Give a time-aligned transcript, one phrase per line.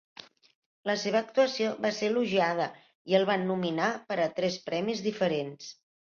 [0.89, 2.65] La seva actuació va ser elogiada
[3.13, 5.69] i el van nominar per a tres premis diferents.